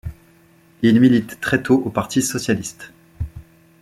Il 0.81 0.99
milite 0.99 1.39
très 1.41 1.61
tôt 1.61 1.83
au 1.85 1.91
parti 1.91 2.23
socialiste. 2.23 2.91